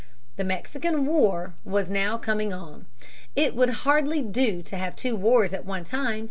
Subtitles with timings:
[0.35, 2.87] The Mexican War was now coming on.
[3.35, 6.19] It would hardly do to have two wars at one time.